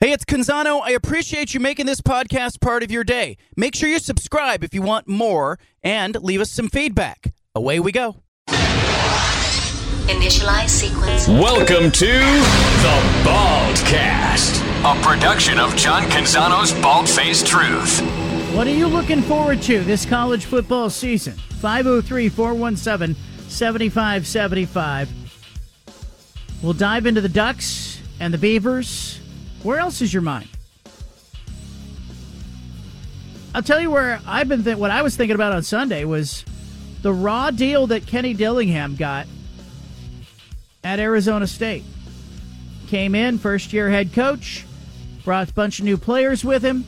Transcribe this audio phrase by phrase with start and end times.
[0.00, 0.80] Hey, it's Canzano.
[0.80, 3.36] I appreciate you making this podcast part of your day.
[3.56, 7.34] Make sure you subscribe if you want more and leave us some feedback.
[7.52, 8.22] Away we go.
[10.06, 11.26] Initialize sequence.
[11.26, 17.98] Welcome to the Baldcast, a production of John Canzano's Bald Faced Truth.
[18.54, 21.32] What are you looking forward to this college football season?
[21.32, 23.16] 503 417
[23.48, 25.10] 7575.
[26.62, 29.17] We'll dive into the Ducks and the Beavers.
[29.62, 30.48] Where else is your mind?
[33.54, 34.62] I'll tell you where I've been.
[34.62, 36.44] Th- what I was thinking about on Sunday was
[37.02, 39.26] the raw deal that Kenny Dillingham got
[40.84, 41.84] at Arizona State.
[42.88, 44.64] Came in, first year head coach,
[45.24, 46.84] brought a bunch of new players with him.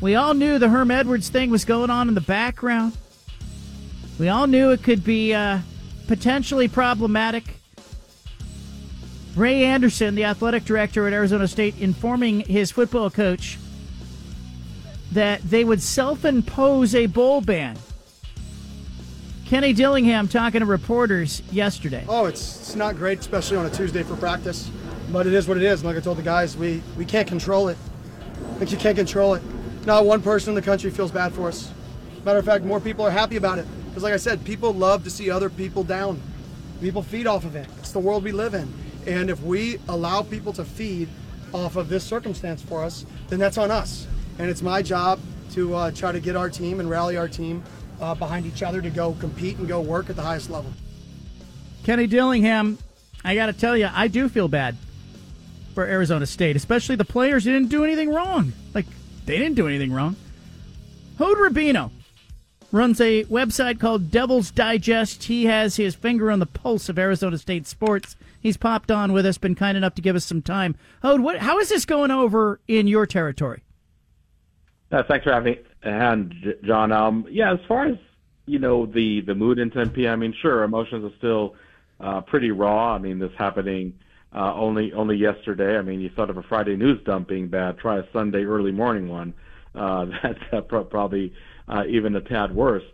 [0.00, 2.96] We all knew the Herm Edwards thing was going on in the background.
[4.18, 5.58] We all knew it could be uh,
[6.06, 7.57] potentially problematic.
[9.38, 13.56] Ray Anderson, the athletic director at Arizona State, informing his football coach
[15.12, 17.78] that they would self impose a bowl ban.
[19.46, 22.04] Kenny Dillingham talking to reporters yesterday.
[22.08, 24.68] Oh, it's, it's not great, especially on a Tuesday for practice,
[25.12, 25.84] but it is what it is.
[25.84, 27.78] Like I told the guys, we, we can't control it.
[28.58, 29.42] Like you can't control it.
[29.86, 31.70] Not one person in the country feels bad for us.
[32.24, 33.66] Matter of fact, more people are happy about it.
[33.88, 36.20] Because, like I said, people love to see other people down.
[36.80, 37.68] People feed off of it.
[37.78, 38.70] It's the world we live in.
[39.08, 41.08] And if we allow people to feed
[41.54, 44.06] off of this circumstance for us, then that's on us.
[44.38, 45.18] And it's my job
[45.52, 47.64] to uh, try to get our team and rally our team
[48.02, 50.70] uh, behind each other to go compete and go work at the highest level.
[51.84, 52.76] Kenny Dillingham,
[53.24, 54.76] I got to tell you, I do feel bad
[55.74, 58.52] for Arizona State, especially the players who didn't do anything wrong.
[58.74, 58.86] Like,
[59.24, 60.16] they didn't do anything wrong.
[61.16, 61.90] Hod Rabino
[62.70, 65.24] runs a website called Devil's Digest.
[65.24, 68.14] He has his finger on the pulse of Arizona State sports.
[68.40, 70.76] He's popped on with us, been kind enough to give us some time.
[71.02, 73.62] Hod, what, how is this going over in your territory?
[74.90, 76.92] Uh, thanks for having me, and John.
[76.92, 77.96] Um, yeah, as far as
[78.46, 80.08] you know, the the mood in Tempe.
[80.08, 81.54] I mean, sure, emotions are still
[82.00, 82.94] uh, pretty raw.
[82.94, 83.92] I mean, this happening
[84.34, 85.76] uh, only only yesterday.
[85.76, 87.78] I mean, you thought of a Friday news dump being bad.
[87.78, 89.34] Try a Sunday early morning one.
[89.74, 91.32] Uh, that's uh, probably
[91.68, 92.84] uh, even a tad worse.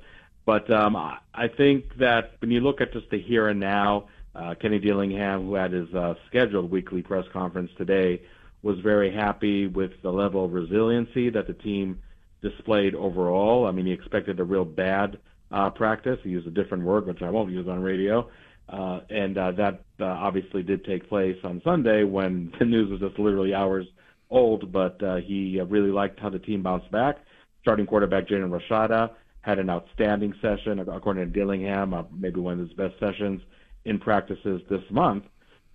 [0.47, 4.55] But um, I think that when you look at just the here and now, uh,
[4.61, 8.23] Kenny Dillingham, who had his uh, scheduled weekly press conference today,
[8.63, 12.01] was very happy with the level of resiliency that the team
[12.43, 13.67] displayed overall.
[13.67, 15.19] I mean, he expected a real bad
[15.53, 16.19] uh, practice.
[16.23, 18.29] He used a different word, which I won't use on radio.
[18.69, 23.01] Uh, and uh, that uh, obviously did take place on Sunday when the news was
[23.01, 23.87] just literally hours
[24.31, 24.73] old.
[24.73, 27.19] But uh, he uh, really liked how the team bounced back.
[27.63, 29.11] Starting quarterback Jaden Rashada
[29.43, 33.43] had an outstanding session, according to Dillingham, uh, maybe one of his best sessions
[33.85, 35.25] in practices this month.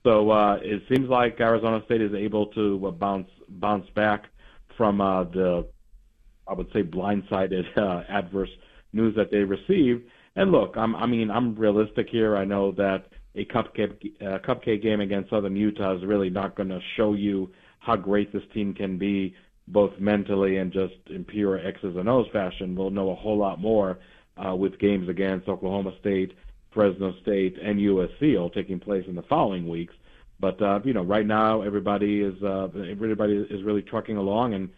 [0.03, 4.25] So uh, it seems like Arizona State is able to uh, bounce bounce back
[4.77, 5.67] from uh, the,
[6.47, 8.49] I would say, blindsided uh, adverse
[8.93, 10.03] news that they received.
[10.35, 12.37] And look, I'm, I mean, I'm realistic here.
[12.37, 13.05] I know that
[13.35, 17.51] a cupcake uh, cupcake game against Southern Utah is really not going to show you
[17.79, 19.35] how great this team can be,
[19.67, 22.75] both mentally and just in pure X's and O's fashion.
[22.75, 23.99] We'll know a whole lot more
[24.37, 26.33] uh, with games against Oklahoma State
[26.71, 29.93] Fresno State, and USC all taking place in the following weeks.
[30.39, 34.69] But uh, you know, right now everybody is uh, everybody is really trucking along, and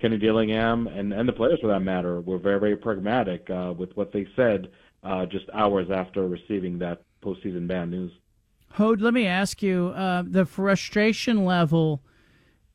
[0.00, 3.94] Kenny Dillingham and and the players for that matter were very very pragmatic uh, with
[3.96, 4.68] what they said
[5.02, 8.12] uh, just hours after receiving that postseason ban news.
[8.70, 12.02] Hod, let me ask you uh, the frustration level.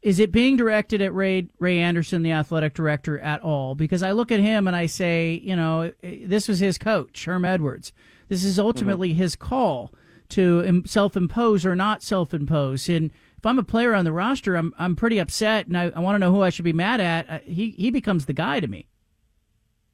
[0.01, 3.73] Is it being directed at Ray Ray Anderson, the athletic director, at all?
[3.73, 7.43] Because I look at him and I say, you know, this was his coach, Herm
[7.43, 7.91] Edwards.
[8.27, 9.19] This is ultimately mm-hmm.
[9.21, 9.93] his call
[10.29, 12.89] to self impose or not self impose.
[12.89, 15.99] And if I'm a player on the roster, I'm I'm pretty upset, and I, I
[15.99, 17.29] want to know who I should be mad at.
[17.29, 18.87] Uh, he he becomes the guy to me.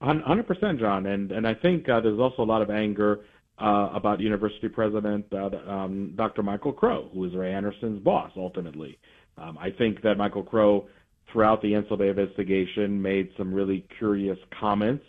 [0.01, 3.19] Hundred percent, John, and and I think uh, there's also a lot of anger
[3.59, 6.43] uh, about University President uh, um, Dr.
[6.43, 8.97] Michael Crow, who is Ray Anderson's boss ultimately.
[9.37, 10.87] Um, I think that Michael Crow,
[11.31, 15.03] throughout the NCAA investigation, made some really curious comments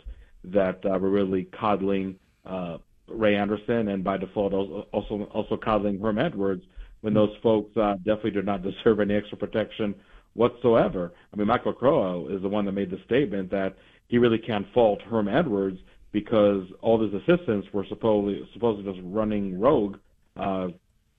[0.44, 2.78] that uh, were really coddling uh,
[3.12, 6.64] Ray Anderson and by default also also coddling Herm Edwards
[7.00, 9.94] when those folks uh, definitely do not deserve any extra protection
[10.34, 11.12] whatsoever.
[11.32, 13.76] I mean, Michael Crow is the one that made the statement that
[14.08, 15.78] he really can't fault Herm Edwards
[16.12, 19.98] because all his assistants were supposedly supposedly just running rogue,
[20.36, 20.68] uh,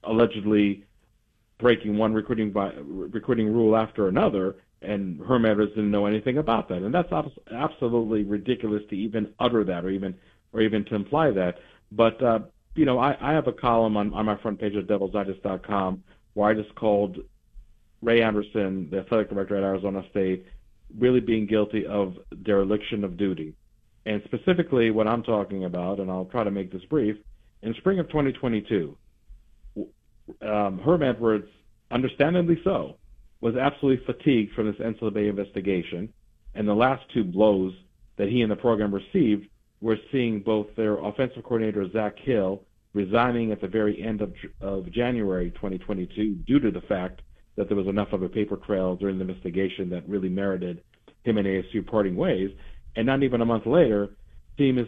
[0.03, 0.85] allegedly
[1.59, 6.69] breaking one recruiting by recruiting rule after another, and Herm Edwards didn't know anything about
[6.69, 7.11] that, and that's
[7.51, 10.15] absolutely ridiculous to even utter that or even
[10.51, 11.57] or even to imply that.
[11.95, 12.39] But uh,
[12.75, 16.03] you know, I, I have a column on, on my front page at devilsdigest.com
[16.33, 17.17] where I just called
[18.01, 20.45] Ray Anderson, the athletic director at Arizona State,
[20.97, 23.55] really being guilty of dereliction of duty.
[24.05, 27.15] And specifically, what I'm talking about, and I'll try to make this brief,
[27.61, 28.97] in spring of 2022,
[30.41, 31.47] um, Herm Edwards,
[31.91, 32.97] understandably so,
[33.39, 36.11] was absolutely fatigued from this NCAA investigation.
[36.55, 37.73] And the last two blows
[38.17, 39.47] that he and the program received
[39.83, 42.63] were seeing both their offensive coordinator, Zak Hill,
[42.93, 47.21] resigning at the very end of, of January 2022 due to the fact
[47.57, 50.81] that there was enough of a paper trail during the investigation that really merited
[51.23, 52.49] him and ASU parting ways.
[52.95, 54.11] And not even a month later,
[54.57, 54.87] seeing his,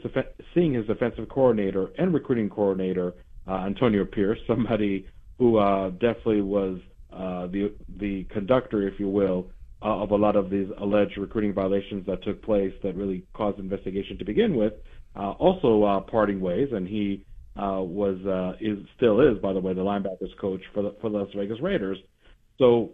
[0.53, 3.15] seeing his defensive coordinator and recruiting coordinator,
[3.49, 5.07] uh, Antonio Pierce, somebody
[5.37, 6.79] who uh, definitely was
[7.11, 9.47] uh, the the conductor, if you will,
[9.85, 13.59] uh, of a lot of these alleged recruiting violations that took place that really caused
[13.59, 14.73] investigation to begin with,
[15.15, 17.23] uh, also uh, parting ways, and he
[17.55, 21.11] uh, was uh, is still is, by the way, the linebackers coach for the for
[21.11, 21.99] the Las Vegas Raiders.
[22.57, 22.93] So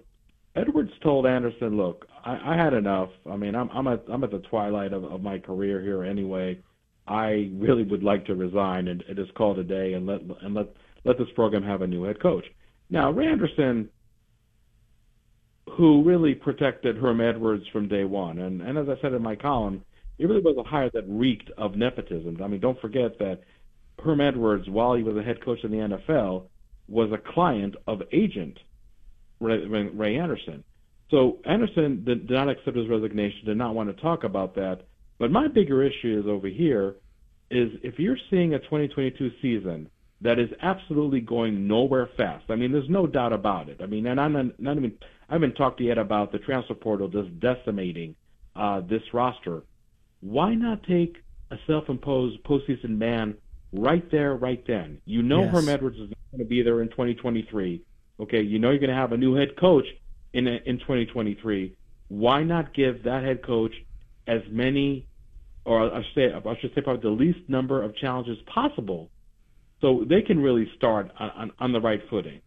[0.56, 3.10] Edwards told Anderson, "Look, I, I had enough.
[3.26, 6.60] I mean, I'm I'm at I'm at the twilight of, of my career here anyway.
[7.08, 10.20] I really would like to resign and, and just call it a day and let
[10.42, 10.68] and let
[11.06, 12.46] let this program have a new head coach."
[12.90, 13.90] Now, Ray Anderson
[15.78, 18.40] who really protected Herm Edwards from day one.
[18.40, 19.84] And, and as I said in my column,
[20.18, 22.38] it really was a hire that reeked of nepotism.
[22.44, 23.42] I mean, don't forget that
[24.04, 26.44] Herm Edwards, while he was a head coach in the NFL,
[26.88, 28.58] was a client of agent
[29.40, 30.64] Ray, Ray Anderson.
[31.10, 34.82] So Anderson did, did not accept his resignation, did not want to talk about that.
[35.20, 36.96] But my bigger issue is over here
[37.50, 39.90] is if you're seeing a 2022 season
[40.22, 42.46] that is absolutely going nowhere fast.
[42.50, 43.82] I mean, there's no doubt about it.
[43.82, 44.94] I mean, and I'm not, not even
[45.32, 48.16] I haven't talked yet about the transfer portal just decimating
[48.54, 49.64] uh, this roster.
[50.20, 51.16] Why not take
[51.50, 53.36] a self-imposed postseason ban
[53.72, 55.00] right there, right then?
[55.06, 55.54] You know yes.
[55.54, 57.82] Herm Edwards is not going to be there in 2023.
[58.20, 59.86] Okay, you know you're going to have a new head coach
[60.34, 61.78] in in 2023.
[62.10, 63.74] Why not give that head coach
[64.28, 65.08] as many,
[65.64, 69.10] or I should say, I should say, probably the least number of challenges possible,
[69.80, 72.42] so they can really start on, on, on the right footing.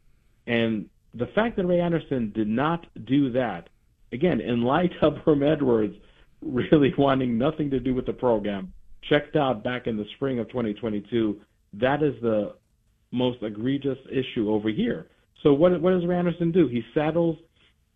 [0.46, 3.68] And the fact that Ray Anderson did not do that,
[4.12, 5.94] again, in light of Herm Edwards
[6.42, 8.72] really wanting nothing to do with the program,
[9.08, 11.40] checked out back in the spring of 2022,
[11.74, 12.54] that is the
[13.12, 15.08] most egregious issue over here.
[15.42, 16.68] So what, what does Ray Anderson do?
[16.68, 17.36] He saddles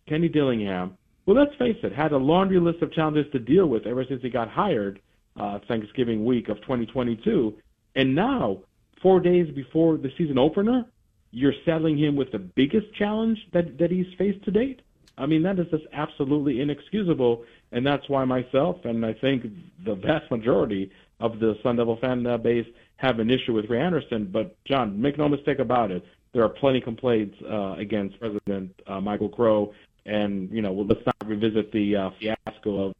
[0.07, 3.85] Kenny Dillingham, well, let's face it, had a laundry list of challenges to deal with
[3.85, 4.99] ever since he got hired
[5.39, 7.55] uh, Thanksgiving week of 2022.
[7.95, 8.59] And now,
[9.01, 10.85] four days before the season opener,
[11.31, 14.81] you're saddling him with the biggest challenge that, that he's faced to date.
[15.17, 19.45] I mean, that is just absolutely inexcusable, and that's why myself and I think
[19.85, 22.65] the vast majority of the Sun Devil fan base
[22.97, 24.29] have an issue with Ray Anderson.
[24.31, 28.71] But John, make no mistake about it, there are plenty of complaints uh, against President
[28.87, 29.73] uh, Michael Crow,
[30.05, 32.93] and you know, well, let's not revisit the uh, fiasco of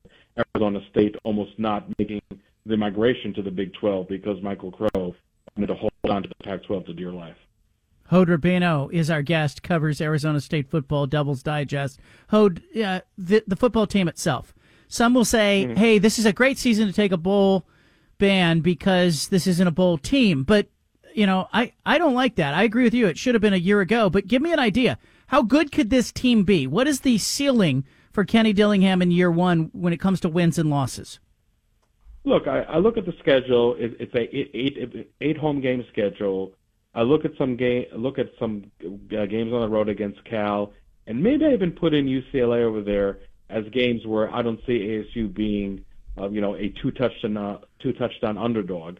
[0.56, 2.22] Arizona State almost not making
[2.66, 5.16] the migration to the Big 12 because Michael Crow
[5.56, 7.36] wanted to hold on to the Pac-12 to dear life.
[8.10, 12.00] Hod Rabino is our guest, covers Arizona State football, Devil's Digest.
[12.30, 14.54] Hod, uh, the, the football team itself.
[14.88, 15.78] Some will say, mm-hmm.
[15.78, 17.68] hey, this is a great season to take a bowl
[18.18, 20.44] ban because this isn't a bowl team.
[20.44, 20.68] But,
[21.14, 22.56] you know, I, I don't like that.
[22.56, 23.06] I agree with you.
[23.06, 24.10] It should have been a year ago.
[24.10, 24.98] But give me an idea.
[25.28, 26.66] How good could this team be?
[26.66, 30.58] What is the ceiling for Kenny Dillingham in year one when it comes to wins
[30.58, 31.20] and losses?
[32.24, 33.76] Look, I, I look at the schedule.
[33.78, 36.54] It, it's a eight, eight, eight home game schedule
[36.94, 40.74] I look at some game, look at some uh, games on the road against Cal,
[41.08, 43.20] and maybe I even put in UCLA over there
[43.50, 44.80] as games where I don't see
[45.16, 45.86] ASU being,
[46.18, 48.98] uh, you know, a two touchdown uh, two touchdown underdog.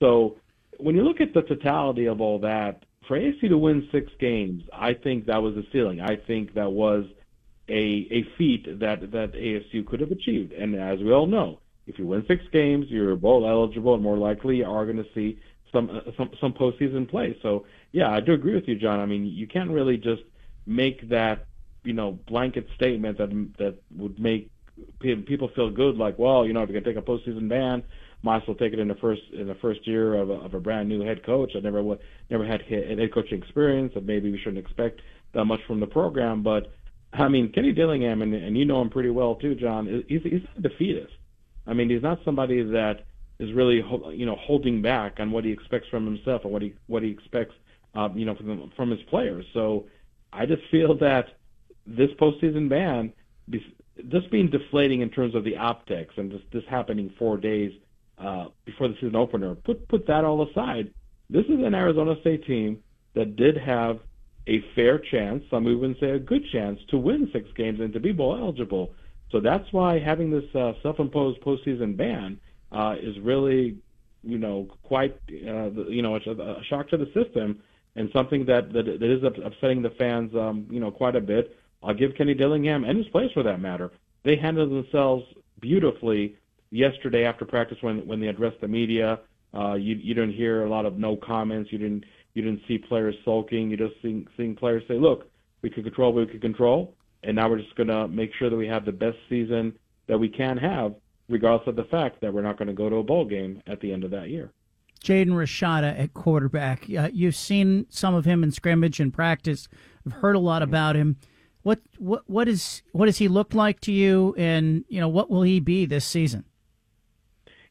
[0.00, 0.36] So
[0.78, 4.62] when you look at the totality of all that, for ASU to win six games,
[4.72, 6.00] I think that was the ceiling.
[6.00, 7.06] I think that was
[7.68, 10.52] a a feat that that ASU could have achieved.
[10.52, 14.18] And as we all know, if you win six games, you're bowl eligible, and more
[14.18, 15.38] likely are going to see
[15.72, 17.36] some some some postseason play.
[17.42, 19.00] So yeah, I do agree with you, John.
[19.00, 20.22] I mean, you can't really just
[20.66, 21.46] make that
[21.84, 24.50] you know blanket statement that that would make
[25.00, 27.82] people feel good, like, well, you know, if you're gonna take a postseason ban,
[28.22, 30.54] might as well take it in the first in the first year of a, of
[30.54, 31.52] a brand new head coach.
[31.56, 31.82] I never
[32.28, 35.00] never had head coaching experience, and maybe we shouldn't expect
[35.32, 36.42] that much from the program.
[36.42, 36.72] But
[37.12, 40.04] I mean, Kenny Dillingham, and, and you know him pretty well too, John.
[40.08, 41.12] He's he's not a defeatist.
[41.66, 43.06] I mean, he's not somebody that
[43.40, 43.82] is really
[44.16, 47.10] you know holding back on what he expects from himself and what he what he
[47.10, 47.54] expects
[47.94, 49.44] uh, you know from from his players.
[49.54, 49.86] So
[50.32, 51.26] I just feel that
[51.86, 53.12] this postseason ban
[54.08, 57.72] just being deflating in terms of the optics and just this happening four days
[58.18, 59.54] uh, before the season opener.
[59.54, 60.92] Put put that all aside.
[61.30, 62.82] This is an Arizona State team
[63.14, 64.00] that did have
[64.46, 68.00] a fair chance, some even say a good chance, to win six games and to
[68.00, 68.92] be bowl eligible.
[69.30, 72.40] So that's why having this uh, self-imposed postseason ban
[72.72, 73.76] uh, is really,
[74.22, 77.60] you know, quite, uh, you know, a, a shock to the system
[77.96, 81.56] and something that that, that is upsetting the fans, um, you know, quite a bit.
[81.82, 83.90] I'll give Kenny Dillingham and his players, for that matter,
[84.22, 85.24] they handled themselves
[85.60, 86.36] beautifully
[86.70, 89.20] yesterday after practice when when they addressed the media.
[89.52, 91.72] Uh, you you didn't hear a lot of no comments.
[91.72, 93.70] You didn't you didn't see players sulking.
[93.70, 95.30] You just seeing seeing players say, "Look,
[95.62, 98.50] we could control what we could control, and now we're just going to make sure
[98.50, 100.94] that we have the best season that we can have,
[101.30, 103.80] regardless of the fact that we're not going to go to a bowl game at
[103.80, 104.52] the end of that year."
[105.02, 106.84] Jaden Rashada at quarterback.
[106.90, 109.68] Uh, you've seen some of him in scrimmage and practice.
[110.06, 111.16] I've heard a lot about him.
[111.62, 115.30] What what what is what does he look like to you, and you know what
[115.30, 116.44] will he be this season?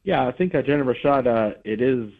[0.03, 1.55] Yeah, I think uh, Jaden Rashada.
[1.63, 2.11] It is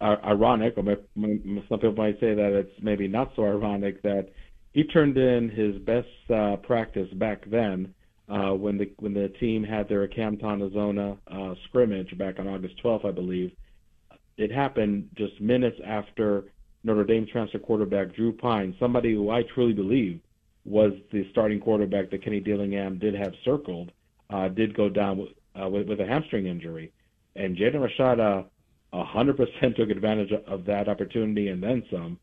[0.00, 4.30] uh, ironic, or some people might say that it's maybe not so ironic that
[4.72, 7.94] he turned in his best uh, practice back then
[8.28, 12.74] uh, when the when the team had their Camp Tontozona uh, scrimmage back on August
[12.82, 13.52] 12th, I believe.
[14.36, 16.44] It happened just minutes after
[16.84, 20.20] Notre Dame transfer quarterback Drew Pyne, somebody who I truly believe
[20.64, 23.90] was the starting quarterback that Kenny Dillingham did have circled,
[24.30, 25.30] uh, did go down with,
[25.60, 26.92] uh, with, with a hamstring injury.
[27.34, 28.44] And Jaden Rashada
[28.92, 32.18] 100% took advantage of that opportunity and then some.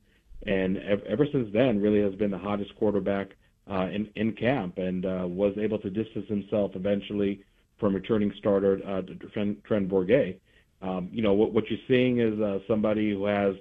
[0.46, 3.30] And ever since then, really has been the hottest quarterback
[3.70, 7.42] uh, in in camp, and uh, was able to distance himself eventually
[7.80, 9.02] from returning starter uh,
[9.34, 10.40] Trent Bourguet.
[10.82, 13.56] Um, you know what, what you're seeing is uh, somebody who has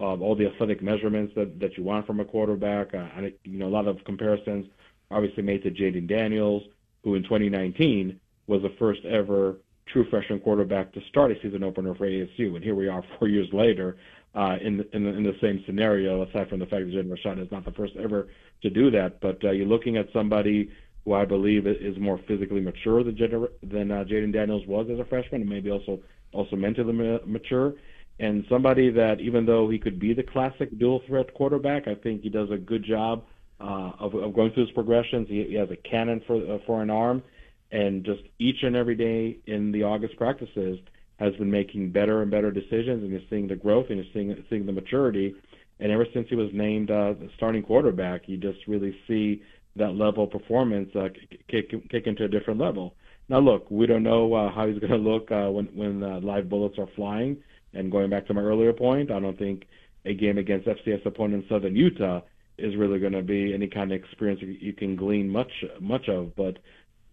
[0.00, 2.94] um, all the athletic measurements that, that you want from a quarterback.
[2.94, 4.66] Uh, and, you know a lot of comparisons
[5.10, 6.62] obviously made to Jayden Daniels,
[7.02, 11.94] who in 2019 was the first ever true freshman quarterback to start a season opener
[11.94, 12.54] for ASU.
[12.54, 13.96] And here we are four years later
[14.34, 17.10] uh, in, the, in, the, in the same scenario, aside from the fact that Jaden
[17.10, 18.28] Rashad is not the first ever
[18.62, 19.20] to do that.
[19.20, 20.70] But uh, you're looking at somebody
[21.04, 23.16] who I believe is more physically mature than,
[23.62, 26.00] than uh, Jayden Daniels was as a freshman, and maybe also
[26.32, 26.92] also mentally
[27.26, 27.74] mature.
[28.18, 32.22] And somebody that, even though he could be the classic dual threat quarterback, I think
[32.22, 33.24] he does a good job
[33.60, 35.28] uh, of, of going through his progressions.
[35.28, 37.22] He, he has a cannon for uh, for an arm,
[37.70, 40.78] and just each and every day in the August practices
[41.18, 44.44] has been making better and better decisions, and you're seeing the growth and you're seeing
[44.50, 45.34] seeing the maturity.
[45.80, 49.42] And ever since he was named uh, the starting quarterback, you just really see
[49.76, 51.08] that level of performance uh,
[51.48, 52.94] kick, kick into a different level.
[53.28, 56.20] Now, look, we don't know uh, how he's going to look uh, when when uh,
[56.20, 57.36] live bullets are flying.
[57.72, 59.64] And going back to my earlier point, I don't think
[60.04, 62.20] a game against FCS opponent Southern Utah
[62.56, 66.36] is really going to be any kind of experience you can glean much much of.
[66.36, 66.58] But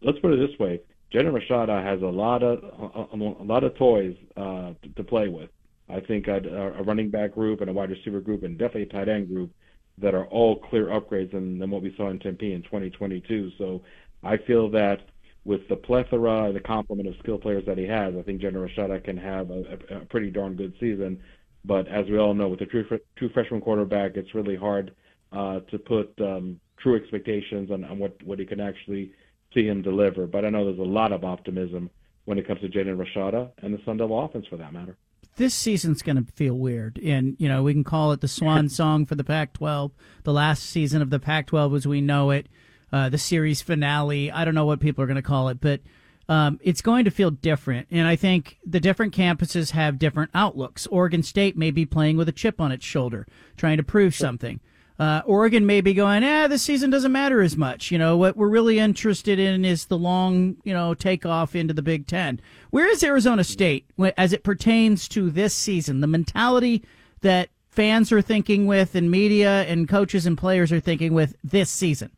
[0.01, 0.81] let's put it this way:
[1.13, 5.27] Jaden Rashada has a lot of a, a lot of toys uh, to, to play
[5.27, 5.50] with.
[5.89, 6.38] I think a,
[6.77, 9.51] a running back group and a wide receiver group and definitely a tight end group
[9.98, 13.51] that are all clear upgrades than, than what we saw in Tempe in 2022.
[13.58, 13.82] So
[14.24, 15.01] I feel that
[15.44, 18.53] with the plethora and the complement of skill players that he has, I think Jaden
[18.53, 21.20] Rashada can have a, a, pretty darn good season.
[21.65, 22.86] But as we all know, with a true,
[23.18, 24.96] true freshman quarterback, it's really hard
[25.32, 29.12] uh, to put um, true expectations on, on what, what he can actually
[29.53, 30.27] see him deliver.
[30.27, 31.89] But I know there's a lot of optimism
[32.25, 34.98] when it comes to Jaden Rashada and the Sun Devil offense for that matter.
[35.38, 38.67] This season's going to feel weird, and you know we can call it the swan
[38.70, 39.91] song for the Pac-12.
[40.24, 42.48] The last season of the Pac-12 as we know it,
[42.91, 44.29] uh, the series finale.
[44.29, 45.81] I don't know what people are going to call it, but
[46.27, 47.88] um, it's going to feel different.
[47.91, 50.88] And I think the different campuses have different outlooks.
[50.88, 53.25] Oregon State may be playing with a chip on its shoulder,
[53.58, 54.60] trying to prove something.
[55.00, 57.91] Uh, Oregon may be going, eh, this season doesn't matter as much.
[57.91, 61.81] You know, what we're really interested in is the long, you know, takeoff into the
[61.81, 62.39] Big Ten.
[62.69, 63.86] Where is Arizona State
[64.17, 66.01] as it pertains to this season?
[66.01, 66.83] The mentality
[67.21, 71.69] that fans are thinking with and media and coaches and players are thinking with this
[71.69, 72.12] season?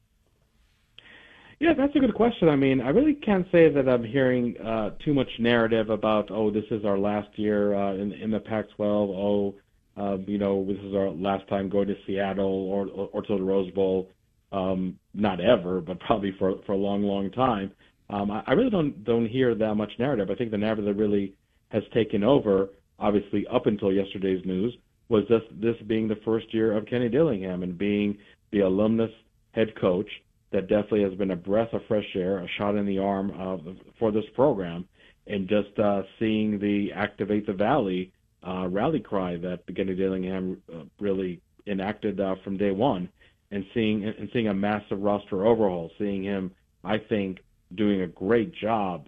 [1.60, 2.50] Yeah, that's a good question.
[2.50, 6.51] I mean, I really can't say that I'm hearing uh, too much narrative about, oh,
[6.51, 8.80] this is our last year uh, in, in the Pac-12.
[8.82, 9.56] Oh,
[9.96, 13.44] um, you know, this is our last time going to Seattle or or, to the
[13.44, 14.10] Rose Bowl.
[14.52, 17.72] Um, not ever, but probably for for a long, long time.
[18.10, 20.30] Um, I, I really don't don't hear that much narrative.
[20.32, 21.34] I think the narrative that really
[21.70, 22.70] has taken over,
[23.00, 24.76] obviously up until yesterday's news,
[25.10, 28.18] was this this being the first year of Kenny Dillingham and being
[28.52, 29.12] the alumnus
[29.52, 30.10] head coach.
[30.52, 33.72] That definitely has been a breath of fresh air, a shot in the arm uh,
[33.98, 34.88] for this program,
[35.26, 38.12] and just uh, seeing the activate the valley
[38.48, 43.10] uh, rally cry that Kenny Dillingham uh, really enacted uh, from day one,
[43.52, 46.52] and seeing and seeing a massive roster overhaul, seeing him,
[46.84, 47.40] I think,
[47.76, 49.08] doing a great job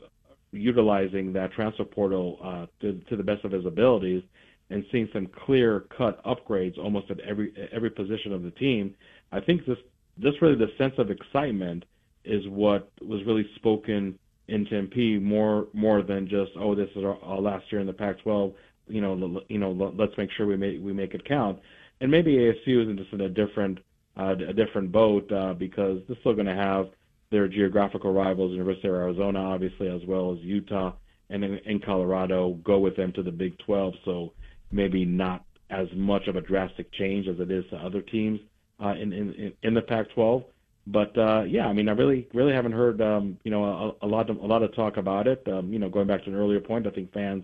[0.52, 4.24] utilizing that transfer portal uh, to, to the best of his abilities,
[4.70, 8.96] and seeing some clear cut upgrades almost at every every position of the team.
[9.32, 9.78] I think this
[10.18, 11.86] this really the sense of excitement
[12.24, 17.18] is what was really spoken in Tempe more more than just oh this is our,
[17.24, 18.54] our last year in the Pac-12
[18.88, 21.60] you know you know let's make sure we make we make it count.
[22.02, 23.80] And maybe ASU is just in a different
[24.18, 26.90] uh, a different boat uh, because they're still going to have
[27.32, 30.94] their geographical rivals University of Arizona obviously as well as Utah
[31.30, 34.34] and in, in Colorado go with them to the Big 12 so
[34.72, 38.40] maybe not as much of a drastic change as it is to other teams
[38.82, 40.46] uh, in, in in the Pac-12
[40.88, 44.08] but uh, yeah, I mean, I really, really haven't heard, um, you know, a, a
[44.08, 45.44] lot, of, a lot of talk about it.
[45.48, 47.44] Um, you know, going back to an earlier point, I think fans,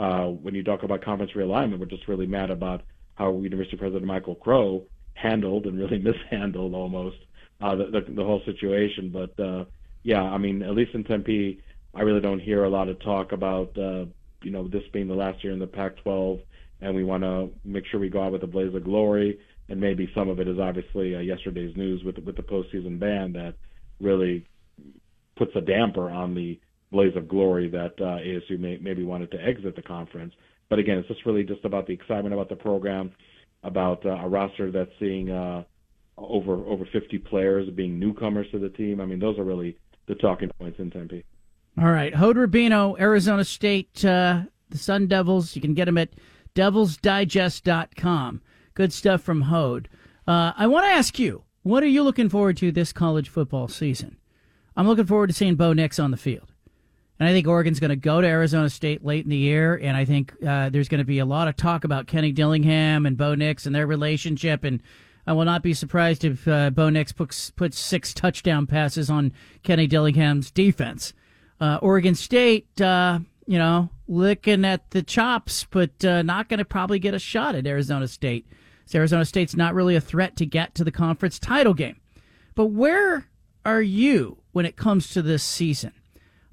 [0.00, 2.82] uh, when you talk about conference realignment, we're just really mad about
[3.14, 7.18] how University President Michael Crow handled and really mishandled almost
[7.60, 9.10] uh, the, the, the whole situation.
[9.10, 9.64] But uh,
[10.02, 11.60] yeah, I mean, at least in Tempe,
[11.94, 14.06] I really don't hear a lot of talk about, uh,
[14.42, 16.40] you know, this being the last year in the Pac-12,
[16.80, 19.38] and we want to make sure we go out with a blaze of glory
[19.70, 23.32] and maybe some of it is obviously uh, yesterday's news with with the postseason ban
[23.32, 23.54] that
[24.00, 24.44] really
[25.36, 26.58] puts a damper on the
[26.90, 30.34] blaze of glory that uh, ASU may, maybe wanted to exit the conference.
[30.68, 33.12] But again, it's just really just about the excitement about the program,
[33.62, 35.64] about uh, a roster that's seeing uh,
[36.16, 39.00] over over 50 players being newcomers to the team.
[39.00, 41.24] I mean, those are really the talking points in Tempe.
[41.80, 45.54] All right, Hod Rabino, Arizona State, uh, the Sun Devils.
[45.54, 46.10] You can get them at
[46.54, 48.42] devilsdigest.com.
[48.74, 49.88] Good stuff from Hode.
[50.26, 53.68] Uh, I want to ask you, what are you looking forward to this college football
[53.68, 54.16] season?
[54.76, 56.49] I'm looking forward to seeing Bo Nix on the field.
[57.20, 59.76] And I think Oregon's going to go to Arizona State late in the year.
[59.76, 63.04] And I think uh, there's going to be a lot of talk about Kenny Dillingham
[63.04, 64.64] and Bo Nix and their relationship.
[64.64, 64.82] And
[65.26, 69.32] I will not be surprised if uh, Bo Nix puts, puts six touchdown passes on
[69.62, 71.12] Kenny Dillingham's defense.
[71.60, 76.64] Uh, Oregon State, uh, you know, licking at the chops, but uh, not going to
[76.64, 78.46] probably get a shot at Arizona State.
[78.86, 82.00] So Arizona State's not really a threat to get to the conference title game.
[82.54, 83.26] But where
[83.66, 85.92] are you when it comes to this season?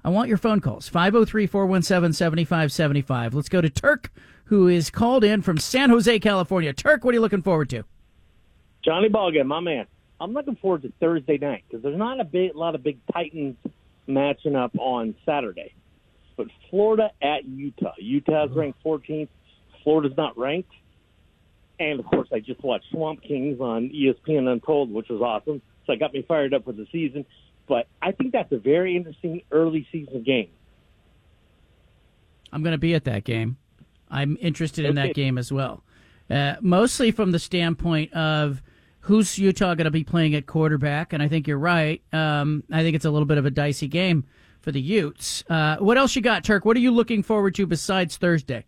[0.04, 3.34] I want your phone calls 503 417 7575.
[3.34, 4.12] Let's go to Turk,
[4.44, 6.72] who is called in from San Jose, California.
[6.72, 7.84] Turk, what are you looking forward to?
[8.84, 9.86] Johnny Ballgame, my man.
[10.20, 13.56] I'm looking forward to Thursday night because there's not a big, lot of big Titans
[14.06, 15.74] matching up on Saturday.
[16.36, 17.94] But Florida at Utah.
[17.98, 19.28] Utah's ranked 14th.
[19.82, 20.72] Florida's not ranked.
[21.80, 25.62] And of course, I just watched Swamp Kings on ESPN Untold, which was awesome.
[25.86, 27.24] So it got me fired up for the season.
[27.68, 30.48] But I think that's a very interesting early season game.
[32.52, 33.58] I'm going to be at that game.
[34.10, 35.84] I'm interested in that game as well.
[36.30, 38.62] Uh, mostly from the standpoint of
[39.00, 41.12] who's Utah going to be playing at quarterback.
[41.12, 42.02] And I think you're right.
[42.12, 44.24] Um, I think it's a little bit of a dicey game
[44.60, 45.44] for the Utes.
[45.48, 46.64] Uh, what else you got, Turk?
[46.64, 48.64] What are you looking forward to besides Thursday?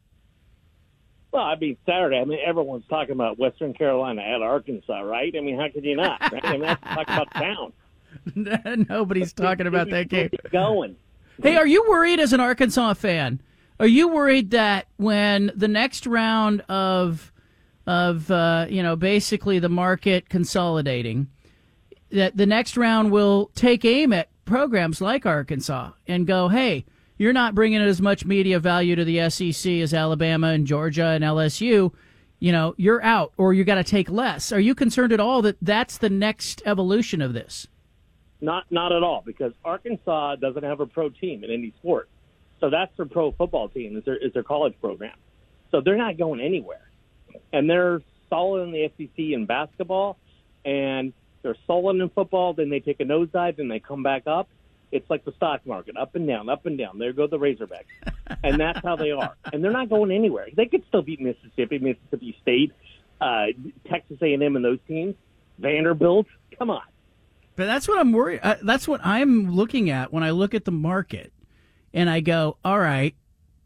[1.32, 2.18] Well, I mean Saturday.
[2.18, 5.32] I mean everyone's talking about Western Carolina at Arkansas, right?
[5.36, 6.20] I mean, how could you not?
[6.32, 6.44] Right?
[6.44, 7.72] I mean, that's talking about town.
[8.88, 10.30] Nobody's talking about that game.
[10.50, 10.96] Going.
[11.42, 13.40] Hey, are you worried as an Arkansas fan?
[13.78, 17.32] Are you worried that when the next round of
[17.86, 21.28] of uh, you know basically the market consolidating,
[22.10, 26.84] that the next round will take aim at programs like Arkansas and go, hey,
[27.16, 31.24] you're not bringing as much media value to the SEC as Alabama and Georgia and
[31.24, 31.92] LSU.
[32.38, 34.52] You know, you're out or you got to take less.
[34.52, 37.66] Are you concerned at all that that's the next evolution of this?
[38.40, 42.08] Not, not at all, because Arkansas doesn't have a pro team in any sport.
[42.60, 45.16] So that's their pro football team, is their, is their college program.
[45.70, 46.88] So they're not going anywhere.
[47.52, 50.18] And they're solid in the SEC in basketball,
[50.64, 52.54] and they're solid in football.
[52.54, 54.48] Then they take a nosedive, and they come back up.
[54.92, 56.98] It's like the stock market, up and down, up and down.
[56.98, 59.36] There go the Razorbacks, and that's how they are.
[59.52, 60.48] And they're not going anywhere.
[60.54, 62.72] They could still beat Mississippi, Mississippi State,
[63.20, 63.46] uh,
[63.88, 65.14] Texas A&M, and those teams.
[65.58, 66.26] Vanderbilt,
[66.58, 66.82] come on.
[67.60, 68.40] But that's what I'm worried.
[68.42, 71.32] Uh, that's what I'm looking at when I look at the market,
[71.92, 73.14] and I go, all right.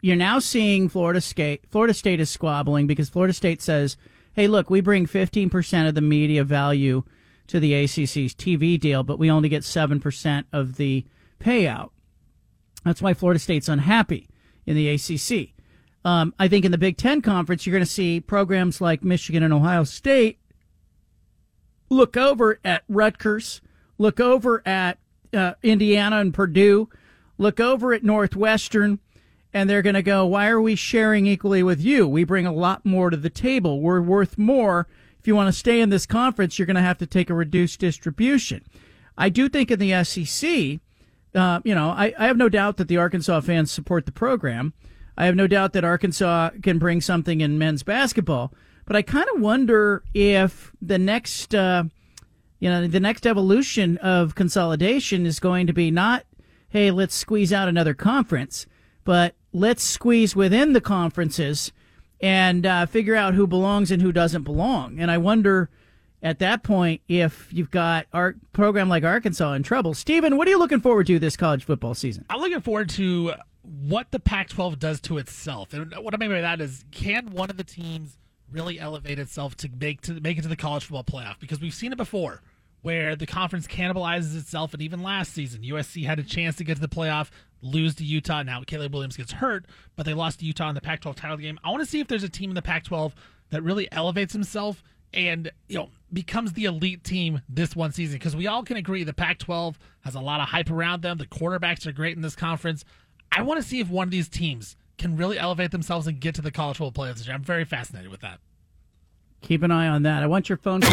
[0.00, 1.62] You're now seeing Florida State.
[1.70, 3.96] Florida State is squabbling because Florida State says,
[4.34, 7.04] "Hey, look, we bring 15% of the media value."
[7.46, 11.04] to the ACC's TV deal, but we only get 7% of the
[11.40, 11.90] payout.
[12.84, 14.28] That's why Florida State's unhappy
[14.66, 15.54] in the ACC.
[16.04, 19.42] Um, I think in the Big Ten Conference, you're going to see programs like Michigan
[19.42, 20.38] and Ohio State
[21.90, 23.60] look over at Rutgers,
[23.98, 24.98] look over at
[25.32, 26.88] uh, Indiana and Purdue,
[27.38, 29.00] look over at Northwestern,
[29.52, 32.06] and they're going to go, Why are we sharing equally with you?
[32.08, 33.80] We bring a lot more to the table.
[33.80, 34.88] We're worth more.
[35.18, 37.34] If you want to stay in this conference, you're going to have to take a
[37.34, 38.62] reduced distribution.
[39.16, 40.80] I do think in the SEC,
[41.34, 44.74] uh, you know, I, I have no doubt that the Arkansas fans support the program.
[45.16, 48.52] I have no doubt that Arkansas can bring something in men's basketball.
[48.86, 51.84] But I kind of wonder if the next uh,
[52.64, 56.24] You know, the next evolution of consolidation is going to be not,
[56.70, 58.66] hey, let's squeeze out another conference,
[59.04, 61.72] but let's squeeze within the conferences
[62.22, 64.98] and uh, figure out who belongs and who doesn't belong.
[64.98, 65.68] And I wonder
[66.22, 69.92] at that point if you've got our program like Arkansas in trouble.
[69.92, 72.24] Stephen, what are you looking forward to this college football season?
[72.30, 75.74] I'm looking forward to what the Pac-12 does to itself.
[75.74, 78.16] And what I mean by that is, can one of the teams
[78.50, 81.38] really elevate itself to make to make it to the college football playoff?
[81.40, 82.40] Because we've seen it before,
[82.84, 84.74] where the conference cannibalizes itself.
[84.74, 87.30] And even last season, USC had a chance to get to the playoff,
[87.62, 88.42] lose to Utah.
[88.42, 89.64] Now Caleb Williams gets hurt,
[89.96, 91.58] but they lost to Utah in the Pac-12 title game.
[91.64, 93.12] I want to see if there's a team in the Pac-12
[93.48, 94.82] that really elevates himself
[95.14, 99.02] and you know becomes the elite team this one season because we all can agree
[99.02, 101.16] the Pac-12 has a lot of hype around them.
[101.16, 102.84] The quarterbacks are great in this conference.
[103.32, 106.34] I want to see if one of these teams can really elevate themselves and get
[106.34, 107.26] to the college football playoffs.
[107.32, 108.40] I'm very fascinated with that.
[109.40, 110.22] Keep an eye on that.
[110.22, 110.92] I want your phone call.